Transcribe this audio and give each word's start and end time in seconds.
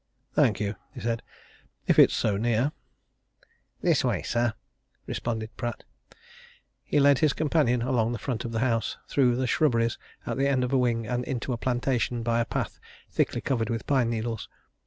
"Thank 0.33 0.59
you," 0.59 0.77
he 0.95 0.99
said. 0.99 1.21
"If 1.85 1.99
it's 1.99 2.15
so 2.15 2.35
near." 2.35 2.71
"This 3.83 4.03
way, 4.03 4.23
sir," 4.23 4.55
responded 5.05 5.55
Pratt. 5.57 5.83
He 6.83 6.99
led 6.99 7.19
his 7.19 7.33
companion 7.33 7.83
along 7.83 8.11
the 8.11 8.17
front 8.17 8.43
of 8.43 8.51
the 8.51 8.61
house, 8.61 8.97
through 9.07 9.35
the 9.35 9.45
shrubberies 9.45 9.99
at 10.25 10.37
the 10.37 10.47
end 10.47 10.63
of 10.63 10.73
a 10.73 10.77
wing, 10.79 11.05
and 11.05 11.23
into 11.25 11.53
a 11.53 11.57
plantation 11.57 12.23
by 12.23 12.39
a 12.39 12.45
path 12.45 12.79
thickly 13.11 13.41
covered 13.41 13.69
with 13.69 13.85
pine 13.85 14.09
needles. 14.09 14.49